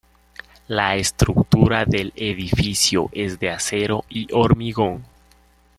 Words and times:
La 0.67 0.95
estructura 0.95 1.85
del 1.85 2.11
edificio 2.15 3.09
es 3.11 3.37
de 3.39 3.51
acero 3.51 4.03
y 4.09 4.33
hormigón. 4.33 5.05